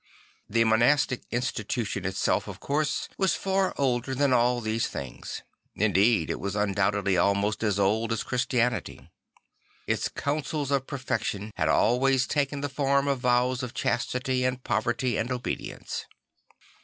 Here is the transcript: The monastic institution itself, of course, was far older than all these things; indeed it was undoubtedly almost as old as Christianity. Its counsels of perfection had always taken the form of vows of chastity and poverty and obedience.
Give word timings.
The 0.49 0.63
monastic 0.63 1.21
institution 1.29 2.05
itself, 2.05 2.47
of 2.47 2.59
course, 2.59 3.07
was 3.19 3.35
far 3.35 3.71
older 3.77 4.15
than 4.15 4.33
all 4.33 4.59
these 4.59 4.87
things; 4.87 5.43
indeed 5.75 6.31
it 6.31 6.39
was 6.39 6.55
undoubtedly 6.55 7.17
almost 7.17 7.61
as 7.61 7.77
old 7.77 8.11
as 8.11 8.23
Christianity. 8.23 9.11
Its 9.85 10.07
counsels 10.09 10.71
of 10.71 10.87
perfection 10.87 11.51
had 11.55 11.69
always 11.69 12.25
taken 12.25 12.61
the 12.61 12.67
form 12.67 13.07
of 13.07 13.19
vows 13.19 13.61
of 13.61 13.75
chastity 13.75 14.43
and 14.43 14.63
poverty 14.63 15.17
and 15.17 15.31
obedience. 15.31 16.07